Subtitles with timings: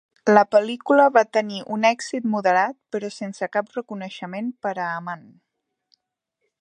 [0.35, 5.29] La pel·lícula va tenir un èxit moderat però sense cap reconeixement per a Aman.